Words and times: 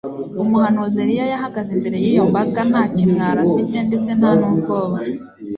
Umuhanuzi 0.43 0.97
Eliya 1.03 1.25
yahagaze 1.33 1.69
imbere 1.77 1.97
yiyo 2.03 2.23
mbaga 2.29 2.61
nta 2.69 2.83
kimwaro 2.95 3.39
afite 3.47 3.75
ndetse 3.87 4.09
nta 4.19 4.31
nubwoba 4.39 4.97